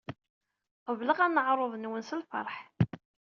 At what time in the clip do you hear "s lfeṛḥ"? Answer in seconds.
2.09-2.55